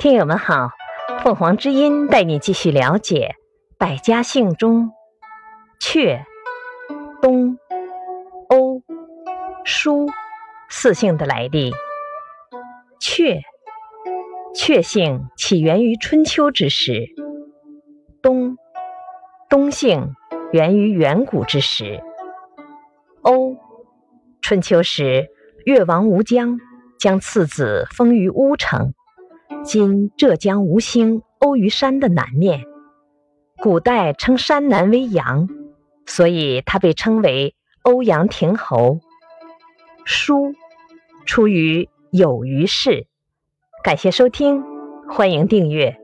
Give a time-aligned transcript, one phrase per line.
[0.00, 0.70] 听友们好，
[1.22, 3.34] 凤凰之音带你继续了解
[3.76, 4.92] 百家姓中
[5.78, 6.24] 阙、
[7.20, 7.58] 东、
[8.48, 8.82] 欧、
[9.62, 10.08] 舒
[10.70, 11.70] 四姓的来历。
[12.98, 13.42] 阙，
[14.54, 17.04] 阙姓起源于春秋之时。
[18.22, 18.56] 东，
[19.50, 20.14] 东姓
[20.50, 22.02] 源于远古之时。
[23.20, 23.54] 欧，
[24.40, 25.28] 春秋时
[25.66, 26.58] 越王吴江
[26.98, 28.94] 将次子封于乌城。
[29.62, 32.64] 今浙江吴兴欧虞山的南面，
[33.58, 35.48] 古代称山南为阳，
[36.06, 39.00] 所以它被称为欧阳亭侯。
[40.06, 40.54] 书
[41.26, 43.06] 出于有余氏，
[43.84, 44.64] 感谢收听，
[45.10, 45.99] 欢迎订阅。